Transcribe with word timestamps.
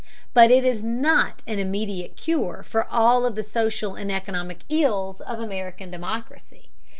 But 0.33 0.49
it 0.49 0.65
is 0.65 0.83
not 0.83 1.43
an 1.45 1.59
immediate 1.59 2.17
cure 2.17 2.63
for 2.63 2.87
all 2.89 3.23
of 3.23 3.35
the 3.35 3.43
social 3.43 3.93
and 3.93 4.11
economic 4.11 4.61
ills 4.67 5.21
of 5.21 5.39
American 5.39 5.91
democracy. 5.91 6.71